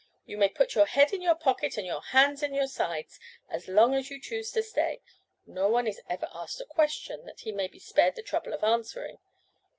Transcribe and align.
You 0.25 0.35
may 0.35 0.49
put 0.49 0.73
your 0.73 0.87
head 0.87 1.13
in 1.13 1.21
your 1.21 1.35
pocket 1.35 1.77
and 1.77 1.85
your 1.85 2.01
hands 2.01 2.41
in 2.41 2.55
your 2.55 2.65
sides 2.65 3.19
as 3.47 3.67
long 3.67 3.93
as 3.93 4.09
you 4.09 4.19
choose 4.19 4.49
to 4.53 4.63
stay. 4.63 4.99
No 5.45 5.69
one 5.69 5.85
is 5.85 6.01
ever 6.09 6.27
asked 6.33 6.59
a 6.59 6.65
question, 6.65 7.23
that 7.27 7.41
he 7.41 7.51
may 7.51 7.67
be 7.67 7.77
spared 7.77 8.15
the 8.15 8.23
trouble 8.23 8.51
of 8.55 8.63
answering. 8.63 9.19